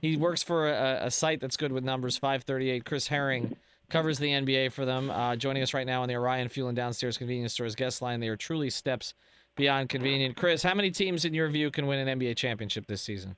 [0.00, 2.84] He works for a, a site that's good with numbers, 538.
[2.84, 3.56] Chris Herring
[3.90, 5.10] covers the NBA for them.
[5.10, 8.20] Uh, joining us right now on the Orion Fuel and Downstairs Convenience Stores guest line.
[8.20, 9.14] They are truly steps
[9.56, 10.36] beyond convenient.
[10.36, 13.36] Chris, how many teams, in your view, can win an NBA championship this season?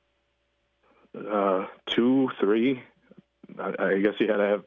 [1.14, 2.82] Uh, two, three.
[3.58, 4.64] I, I guess you had to have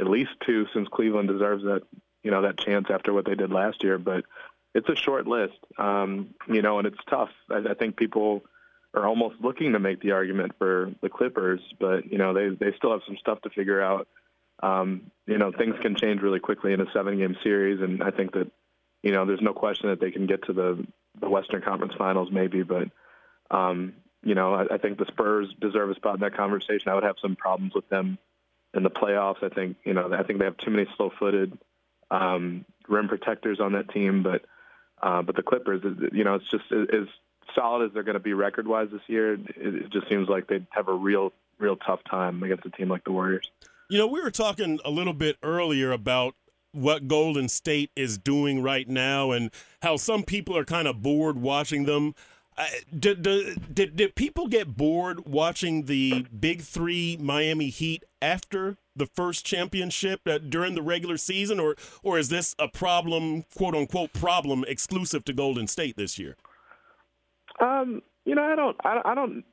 [0.00, 1.82] at least two, since Cleveland deserves that,
[2.22, 3.98] you know, that chance after what they did last year.
[3.98, 4.24] But
[4.74, 7.30] it's a short list, um, you know, and it's tough.
[7.50, 8.42] I, I think people
[8.94, 12.76] are almost looking to make the argument for the Clippers, but you know, they they
[12.76, 14.08] still have some stuff to figure out.
[14.60, 18.32] Um, you know, things can change really quickly in a seven-game series, and I think
[18.32, 18.50] that
[19.02, 20.86] you know, there's no question that they can get to the
[21.20, 22.88] the Western Conference Finals, maybe, but
[23.50, 26.90] um, you know, I, I think the Spurs deserve a spot in that conversation.
[26.90, 28.18] I would have some problems with them
[28.74, 29.42] in the playoffs.
[29.42, 31.56] I think you know, I think they have too many slow-footed
[32.10, 34.44] um, rim protectors on that team, but
[35.00, 37.06] uh, but the Clippers, you know, it's just as
[37.54, 39.34] solid as they're going to be record-wise this year.
[39.34, 42.88] It, it just seems like they'd have a real, real tough time against a team
[42.88, 43.50] like the Warriors.
[43.88, 46.34] You know, we were talking a little bit earlier about
[46.72, 49.50] what Golden State is doing right now and
[49.82, 52.14] how some people are kind of bored watching them.
[52.56, 52.66] Uh,
[52.98, 59.06] did, did, did, did people get bored watching the Big Three Miami Heat after the
[59.06, 64.12] first championship uh, during the regular season, or or is this a problem, quote unquote,
[64.12, 66.36] problem exclusive to Golden State this year?
[67.60, 69.44] Um, you know, I don't, I, I don't.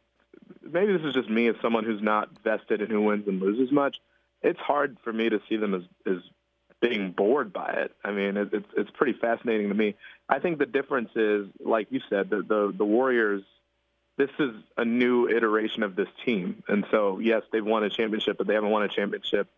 [0.62, 3.72] Maybe this is just me as someone who's not vested in who wins and loses
[3.72, 3.98] much.
[4.42, 6.22] It's hard for me to see them as as
[6.82, 7.96] being bored by it.
[8.04, 9.96] I mean, it, it's it's pretty fascinating to me.
[10.30, 13.44] I think the difference is, like you said, the the, the Warriors.
[14.18, 18.38] This is a new iteration of this team, and so yes, they've won a championship,
[18.38, 19.50] but they haven't won a championship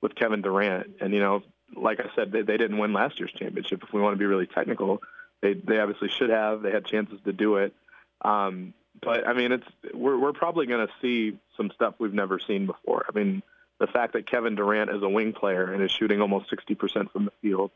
[0.00, 0.96] with Kevin Durant.
[1.00, 1.42] And you know,
[1.76, 3.82] like I said, they, they didn't win last year's championship.
[3.82, 5.02] If we want to be really technical,
[5.42, 6.62] they they obviously should have.
[6.62, 7.74] They had chances to do it.
[8.22, 12.38] Um, but I mean, it's we're we're probably going to see some stuff we've never
[12.38, 13.04] seen before.
[13.08, 13.42] I mean,
[13.78, 17.24] the fact that Kevin Durant is a wing player and is shooting almost 60% from
[17.24, 17.70] the field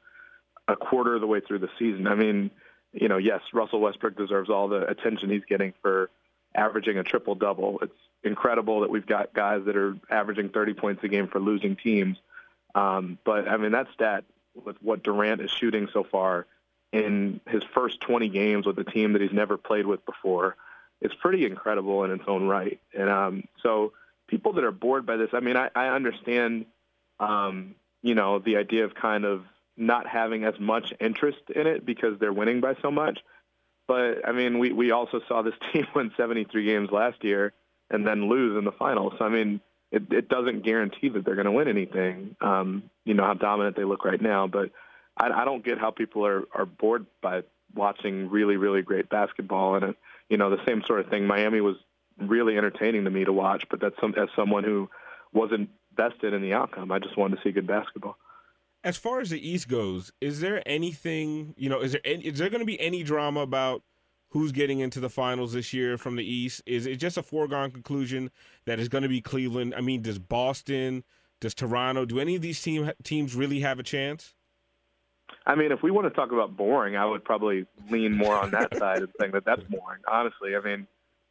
[0.69, 2.07] a quarter of the way through the season.
[2.07, 2.51] I mean,
[2.93, 6.11] you know, yes, Russell Westbrook deserves all the attention he's getting for
[6.55, 7.79] averaging a triple double.
[7.83, 7.93] It's
[8.23, 12.17] incredible that we've got guys that are averaging 30 points a game for losing teams.
[12.75, 14.25] Um, but I mean, that stat
[14.65, 16.47] with what Durant is shooting so far
[16.93, 20.57] in his first 20 games with a team that he's never played with before
[21.01, 22.79] is pretty incredible in its own right.
[22.95, 23.93] And um, so
[24.29, 26.67] people that are bored by this, I mean, I, I understand,
[27.19, 29.43] um, you know, the idea of kind of
[29.77, 33.19] not having as much interest in it because they're winning by so much.
[33.89, 37.53] But I mean, we we also saw this team win 73 games last year
[37.91, 39.15] and then lose in the finals.
[39.19, 39.61] So I mean,
[39.91, 42.37] it, it doesn't guarantee that they're going to win anything.
[42.41, 44.71] Um, you know how dominant they look right now, but
[45.17, 47.43] I, I don't get how people are are bored by
[47.75, 49.77] watching really really great basketball.
[49.77, 49.97] And it,
[50.29, 51.27] you know the same sort of thing.
[51.27, 51.77] Miami was
[52.19, 54.89] really entertaining to me to watch, but that's some as someone who
[55.33, 56.93] wasn't vested in the outcome.
[56.93, 58.17] I just wanted to see good basketball.
[58.85, 61.81] As far as the East goes, is there anything you know?
[61.81, 63.83] Is there any, is there going to be any drama about
[64.31, 66.63] who's getting into the finals this year from the East?
[66.67, 68.31] Is it just a foregone conclusion
[68.65, 69.75] that it's going to be Cleveland?
[69.77, 71.05] I mean, does Boston,
[71.41, 74.35] does Toronto, do any of these team teams really have a chance?
[75.45, 78.53] I mean, if we want to talk about boring, I would probably lean more on
[78.53, 80.01] that side and saying that that's boring.
[80.11, 80.87] Honestly, I mean,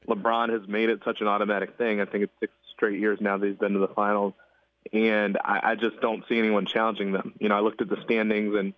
[0.07, 2.01] LeBron has made it such an automatic thing.
[2.01, 4.33] I think it's six straight years now that he's been to the finals,
[4.91, 7.33] and I, I just don't see anyone challenging them.
[7.39, 8.73] You know, I looked at the standings and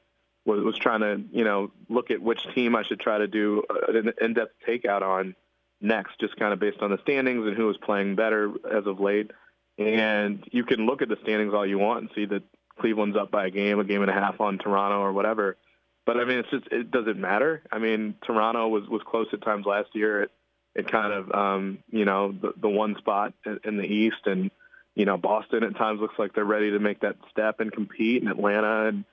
[0.45, 3.63] was, was trying to, you know, look at which team I should try to do
[3.69, 5.35] uh, an in-depth takeout on
[5.81, 9.00] next, just kind of based on the standings and who was playing better as of
[9.00, 9.31] late.
[9.77, 12.44] And you can look at the standings all you want and see that
[12.79, 15.57] Cleveland's up by a game, a game and a half on Toronto or whatever.
[16.05, 17.61] But I mean, it's just it doesn't matter.
[17.71, 20.23] I mean, Toronto was was close at times last year.
[20.23, 20.31] It
[20.75, 23.33] it kind of um, you know the, the one spot
[23.63, 24.51] in, the East, and
[24.95, 28.21] you know Boston at times looks like they're ready to make that step and compete,
[28.21, 29.05] and Atlanta and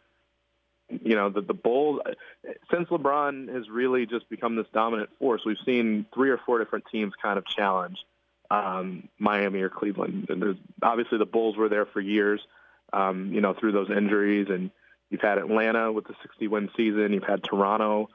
[1.05, 2.01] you know the the Bulls.
[2.73, 6.87] Since LeBron has really just become this dominant force, we've seen three or four different
[6.91, 7.99] teams kind of challenge
[8.51, 10.27] um, Miami or Cleveland.
[10.29, 12.41] And there's obviously the Bulls were there for years,
[12.93, 14.71] um, you know, through those injuries, and
[15.11, 17.13] you've had Atlanta with the 60 win season.
[17.13, 18.09] You've had Toronto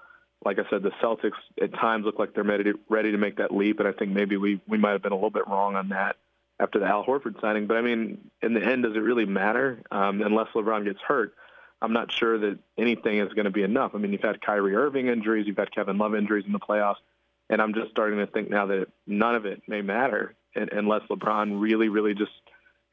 [0.45, 1.31] like I said, the Celtics
[1.61, 4.11] at times look like they're ready to, ready to make that leap, and I think
[4.11, 6.17] maybe we we might have been a little bit wrong on that.
[6.59, 7.67] after the Al Horford signing.
[7.67, 9.81] But I mean, in the end, does it really matter?
[9.91, 11.33] Um, unless LeBron gets hurt,
[11.81, 13.91] I'm not sure that anything is going to be enough.
[13.93, 17.01] I mean, you've had Kyrie Irving injuries, you've had Kevin Love injuries in the playoffs,
[17.49, 21.59] and I'm just starting to think now that none of it may matter unless LeBron
[21.59, 22.31] really, really just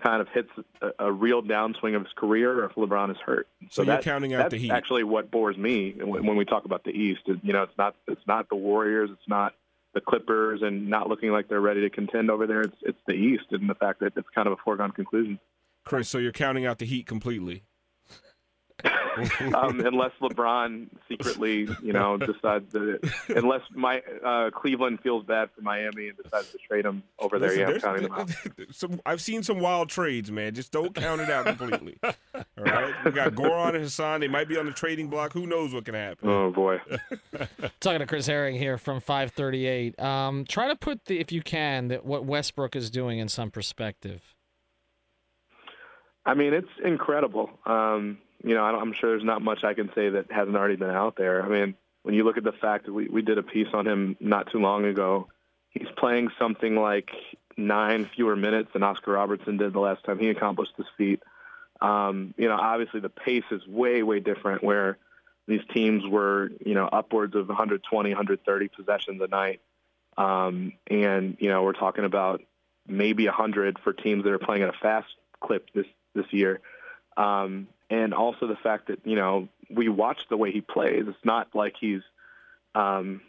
[0.02, 0.50] kind of hits
[0.80, 3.46] a, a, real downswing of his career, or if LeBron is hurt.
[3.70, 4.70] So, so you're counting out the Heat.
[4.70, 7.76] Actually, what bores me when, when we talk about the East, is, you know, it's
[7.78, 9.54] not it's not the Warriors, it's not
[9.94, 12.62] the Clippers, and not looking like they're ready to contend over there.
[12.62, 15.38] It's it's the East, and the fact that it's kind of a foregone conclusion.
[15.84, 17.64] Chris, so you're counting out the Heat completely.
[19.54, 25.62] um, unless LeBron secretly, you know, decides that, unless my uh, Cleveland feels bad for
[25.62, 28.30] Miami and decides to trade him over Listen, there, yeah, I'm counting them out.
[28.70, 30.54] Some, I've seen some wild trades, man.
[30.54, 31.98] Just don't count it out completely.
[32.02, 32.14] All
[32.56, 34.20] right, we got Goran and Hassan.
[34.20, 35.32] They might be on the trading block.
[35.32, 36.28] Who knows what can happen?
[36.28, 36.80] Oh boy.
[37.80, 39.98] Talking to Chris Herring here from 538.
[40.00, 43.50] Um, try to put the, if you can, that what Westbrook is doing in some
[43.50, 44.34] perspective.
[46.24, 47.50] I mean, it's incredible.
[47.66, 50.90] Um, you know, I'm sure there's not much I can say that hasn't already been
[50.90, 51.42] out there.
[51.42, 53.86] I mean, when you look at the fact that we, we did a piece on
[53.86, 55.28] him not too long ago,
[55.70, 57.10] he's playing something like
[57.56, 61.22] nine fewer minutes than Oscar Robertson did the last time he accomplished this feat.
[61.80, 64.98] Um, you know, obviously the pace is way, way different where
[65.48, 69.60] these teams were, you know, upwards of 120, 130 possessions a night.
[70.16, 72.42] Um, and, you know, we're talking about
[72.86, 75.08] maybe 100 for teams that are playing at a fast
[75.40, 76.60] clip this, this year.
[77.16, 81.04] Um, and also the fact that you know we watch the way he plays.
[81.06, 82.00] It's not like he's
[82.74, 83.20] um,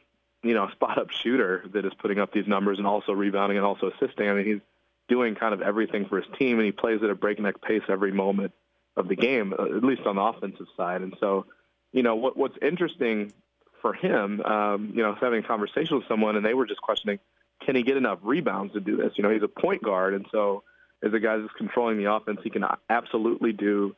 [0.41, 3.57] you know a spot up shooter that is putting up these numbers and also rebounding
[3.57, 4.29] and also assisting.
[4.29, 4.61] I mean, he's
[5.09, 8.13] doing kind of everything for his team, and he plays at a breakneck pace every
[8.13, 8.53] moment
[8.95, 11.01] of the game, uh, at least on the offensive side.
[11.01, 11.45] And so,
[11.91, 13.33] you know, what, what's interesting
[13.81, 17.19] for him, um, you know, having a conversation with someone, and they were just questioning,
[17.65, 19.11] can he get enough rebounds to do this?
[19.17, 20.63] You know, he's a point guard, and so
[21.01, 23.93] as a guy that's controlling the offense, he can absolutely do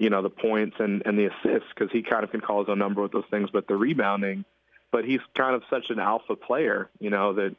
[0.00, 2.70] you know, the points and, and the assists because he kind of can call his
[2.70, 4.46] own number with those things, but the rebounding.
[4.90, 7.54] But he's kind of such an alpha player, you know, that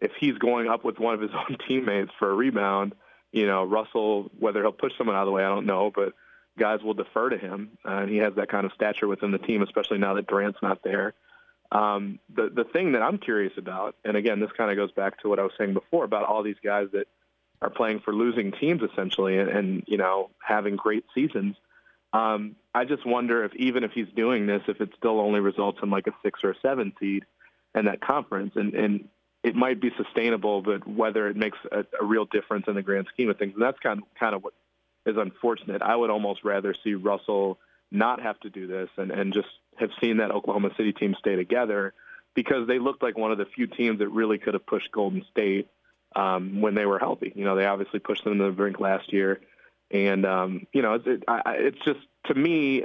[0.00, 2.94] if he's going up with one of his own teammates for a rebound,
[3.32, 6.12] you know, Russell, whether he'll push someone out of the way, I don't know, but
[6.58, 7.78] guys will defer to him.
[7.82, 10.60] Uh, and he has that kind of stature within the team, especially now that Durant's
[10.62, 11.14] not there.
[11.72, 15.20] Um, the the thing that I'm curious about, and again, this kind of goes back
[15.22, 17.08] to what I was saying before about all these guys that
[17.62, 21.56] are playing for losing teams essentially, and, and you know having great seasons.
[22.16, 25.78] Um, I just wonder if even if he's doing this, if it still only results
[25.82, 27.24] in like a six or a seven seed
[27.74, 29.08] in that conference, and and
[29.42, 33.06] it might be sustainable, but whether it makes a, a real difference in the grand
[33.12, 34.54] scheme of things, and that's kind of, kind of what
[35.04, 35.82] is unfortunate.
[35.82, 37.58] I would almost rather see Russell
[37.90, 41.36] not have to do this and and just have seen that Oklahoma City team stay
[41.36, 41.92] together
[42.34, 45.24] because they looked like one of the few teams that really could have pushed Golden
[45.30, 45.68] State
[46.14, 47.32] um, when they were healthy.
[47.34, 49.40] You know, they obviously pushed them to the brink last year
[49.90, 52.84] and um, you know, it's it, I, it's just to me,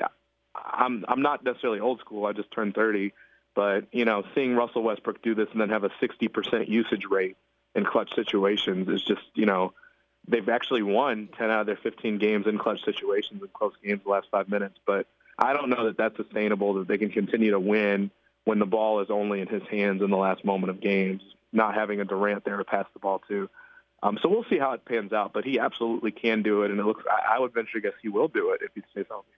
[0.56, 2.26] I'm I'm not necessarily old school.
[2.26, 3.14] I just turned 30,
[3.56, 7.38] but you know, seeing Russell Westbrook do this and then have a 60% usage rate
[7.74, 9.74] in clutch situations is just you know,
[10.28, 14.02] they've actually won 10 out of their 15 games in clutch situations in close games
[14.04, 14.78] the last five minutes.
[14.86, 15.08] But
[15.38, 16.76] I don't know that that's sustainable.
[16.76, 18.12] That they can continue to win
[18.44, 21.22] when the ball is only in his hands in the last moment of games,
[21.52, 23.50] not having a Durant there to pass the ball to.
[24.04, 26.80] Um, so we'll see how it pans out, but he absolutely can do it, and
[26.80, 27.04] it looks.
[27.10, 29.30] I, I would venture to guess he will do it if he stays healthy.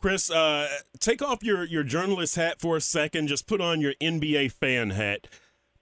[0.00, 0.68] Chris, uh,
[1.00, 3.26] take off your, your journalist hat for a second.
[3.26, 5.26] Just put on your NBA fan hat.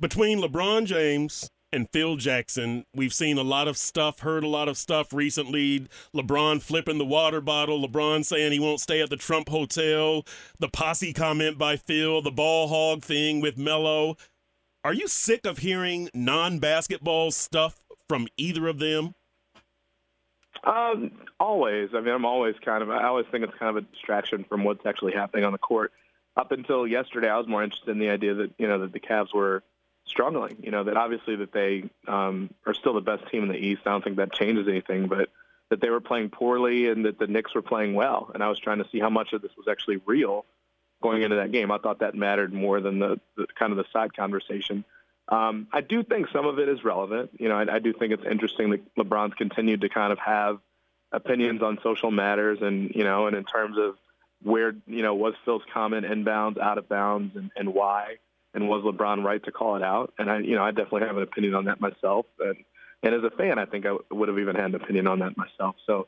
[0.01, 4.69] Between LeBron James and Phil Jackson, we've seen a lot of stuff, heard a lot
[4.69, 5.87] of stuff recently.
[6.15, 10.25] LeBron flipping the water bottle, LeBron saying he won't stay at the Trump Hotel,
[10.61, 14.17] the posse comment by Phil, the ball hog thing with Melo.
[14.83, 19.15] Are you sick of hearing non basketball stuff from either of them?
[20.65, 21.91] Um, always.
[21.95, 22.91] I mean, I'm always kind of.
[22.91, 25.93] I always think it's kind of a distraction from what's actually happening on the court.
[26.37, 29.01] Up until yesterday, I was more interested in the idea that you know that the
[29.01, 29.63] Cavs were
[30.07, 30.57] struggling.
[30.63, 33.83] You know that obviously that they um, are still the best team in the East.
[33.87, 35.29] I don't think that changes anything, but
[35.71, 38.31] that they were playing poorly and that the Knicks were playing well.
[38.33, 40.45] And I was trying to see how much of this was actually real
[41.03, 41.71] going into that game.
[41.71, 44.85] I thought that mattered more than the, the kind of the side conversation.
[45.29, 47.31] Um, I do think some of it is relevant.
[47.39, 50.59] You know, I, I do think it's interesting that LeBron's continued to kind of have
[51.13, 53.97] opinions on social matters, and you know, and in terms of
[54.43, 58.17] where you know was Phil's comment inbounds, out of bounds, and, and why,
[58.55, 60.13] and was LeBron right to call it out?
[60.19, 62.57] And I, you know, I definitely have an opinion on that myself, and
[63.03, 65.37] and as a fan, I think I would have even had an opinion on that
[65.37, 65.77] myself.
[65.87, 66.07] So.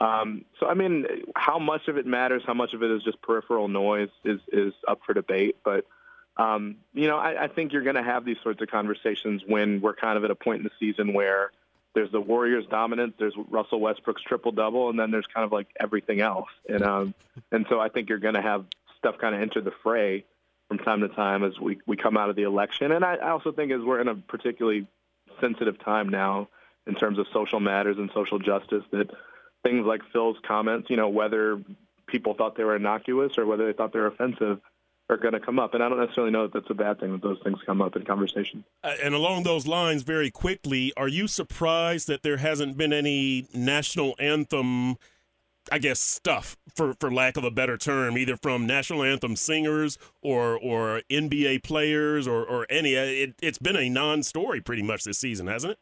[0.00, 1.04] Um, so I mean,
[1.36, 4.72] how much of it matters, how much of it is just peripheral noise, is is
[4.88, 5.56] up for debate.
[5.62, 5.84] But
[6.36, 9.80] um, you know, I, I think you're going to have these sorts of conversations when
[9.80, 11.50] we're kind of at a point in the season where
[11.94, 15.68] there's the Warriors' dominance, there's Russell Westbrook's triple double, and then there's kind of like
[15.78, 16.48] everything else.
[16.68, 17.14] And um,
[17.50, 18.64] and so I think you're going to have
[18.98, 20.24] stuff kind of enter the fray
[20.68, 22.92] from time to time as we we come out of the election.
[22.92, 24.86] And I, I also think as we're in a particularly
[25.40, 26.48] sensitive time now
[26.86, 29.10] in terms of social matters and social justice, that
[29.62, 31.62] things like Phil's comments, you know, whether
[32.06, 34.60] people thought they were innocuous or whether they thought they were offensive
[35.12, 35.74] are going to come up.
[35.74, 37.94] And I don't necessarily know that that's a bad thing that those things come up
[37.94, 38.64] in conversation.
[38.82, 43.46] Uh, and along those lines, very quickly, are you surprised that there hasn't been any
[43.54, 44.96] national anthem?
[45.70, 49.96] I guess stuff for for lack of a better term, either from national anthem singers
[50.20, 52.96] or or NBA players or or any.
[52.96, 55.78] Uh, it, it's been a non-story pretty much this season, hasn't it?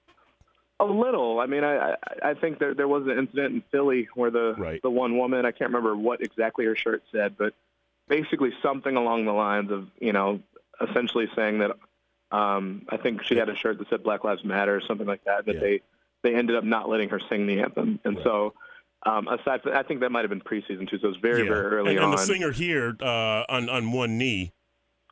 [0.80, 1.40] A little.
[1.40, 4.82] I mean, I I think there there was an incident in Philly where the right.
[4.82, 7.54] the one woman I can't remember what exactly her shirt said, but
[8.10, 10.40] basically something along the lines of you know
[10.86, 11.70] essentially saying that
[12.30, 15.24] um, I think she had a shirt that said Black Lives Matter or something like
[15.24, 15.46] that.
[15.46, 15.60] That Yeah.
[15.60, 15.80] they
[16.22, 18.24] they ended up not letting her sing the anthem, and Right.
[18.24, 18.52] so.
[19.06, 21.44] Um, aside from, I think that might have been preseason too, so it was very,
[21.44, 21.48] Yeah.
[21.48, 22.10] very early and, on.
[22.10, 24.52] and the singer here uh, on on one knee.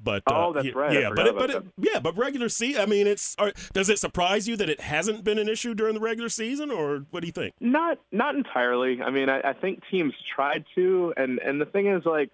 [0.03, 0.93] But uh, Oh, that's yeah, right.
[0.93, 2.83] Yeah, but it, but it, yeah, but regular season.
[2.83, 3.35] I mean, it's.
[3.39, 6.71] Are, does it surprise you that it hasn't been an issue during the regular season,
[6.71, 7.55] or what do you think?
[7.61, 9.01] Not not entirely.
[9.01, 12.29] I mean, I, I think teams tried to, and and the thing is, like,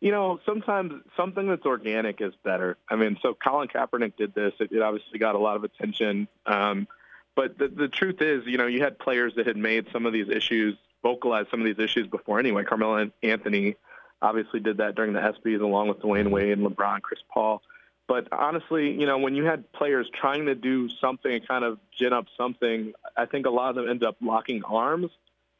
[0.00, 2.78] you know, sometimes something that's organic is better.
[2.88, 4.54] I mean, so Colin Kaepernick did this.
[4.58, 6.26] It, it obviously got a lot of attention.
[6.46, 6.88] Um,
[7.36, 10.12] but the the truth is, you know, you had players that had made some of
[10.12, 12.64] these issues, vocalized some of these issues before anyway.
[12.64, 13.76] Carmelo Anthony
[14.22, 17.62] obviously did that during the ESPYS, along with Dwyane Wade, and LeBron, Chris Paul.
[18.06, 21.78] But honestly, you know, when you had players trying to do something and kind of
[21.96, 25.10] gin up something, I think a lot of them end up locking arms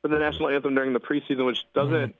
[0.02, 2.16] for the national anthem during the preseason, which doesn't.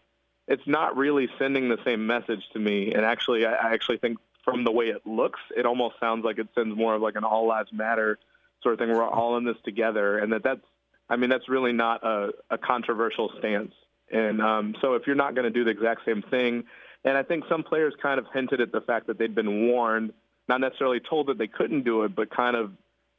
[0.48, 2.92] It's not really sending the same message to me.
[2.92, 6.48] And actually, I, actually think from the way it looks, it almost sounds like it
[6.54, 8.18] sends more of like an all lives matter
[8.62, 8.88] sort of thing.
[8.88, 10.60] We're all in this together, and that that's.
[11.08, 13.72] I mean, that's really not a, a controversial stance.
[14.12, 16.64] And um, so, if you're not going to do the exact same thing,
[17.04, 20.12] and I think some players kind of hinted at the fact that they'd been warned,
[20.48, 22.72] not necessarily told that they couldn't do it, but kind of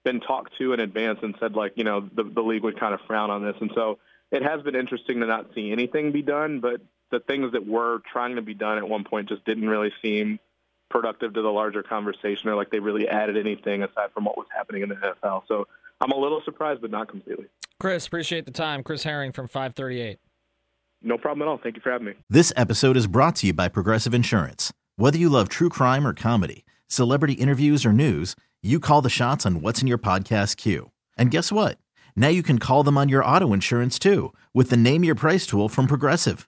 [0.04, 2.94] been talked to in advance and said, like, you know, the, the league would kind
[2.94, 3.56] of frown on this.
[3.60, 4.00] And so
[4.32, 8.00] it has been interesting to not see anything be done, but the things that were
[8.12, 10.39] trying to be done at one point just didn't really seem
[10.89, 14.48] productive to the larger conversation or like they really added anything aside from what was
[14.56, 15.44] happening in the NFL.
[15.48, 15.68] So
[16.01, 17.46] I'm a little surprised, but not completely.
[17.80, 18.84] Chris, appreciate the time.
[18.84, 20.20] Chris Herring from 538.
[21.01, 21.58] No problem at all.
[21.58, 22.13] Thank you for having me.
[22.30, 24.72] This episode is brought to you by Progressive Insurance.
[24.98, 29.46] Whether you love true crime or comedy, celebrity interviews or news, you call the shots
[29.46, 30.91] on what's in your podcast queue.
[31.18, 31.80] And guess what?
[32.15, 35.48] Now you can call them on your auto insurance too with the Name Your Price
[35.48, 36.48] tool from Progressive.